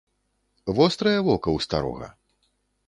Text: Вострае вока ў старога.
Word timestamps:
Вострае 0.79 1.15
вока 1.29 1.49
ў 1.59 1.69
старога. 1.69 2.07